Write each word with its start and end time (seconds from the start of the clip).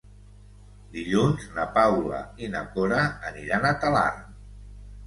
Dilluns 0.95 1.45
na 1.59 1.67
Paula 1.77 2.23
i 2.47 2.51
na 2.57 2.65
Cora 2.73 3.07
aniran 3.35 3.71
a 3.73 3.77
Talarn. 3.87 4.27